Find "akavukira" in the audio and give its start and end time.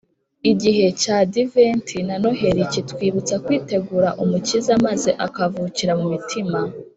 5.25-5.93